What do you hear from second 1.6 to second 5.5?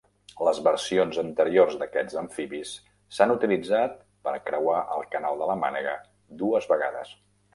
d'aquests amfibis s'han utilitzat per creuar el Canal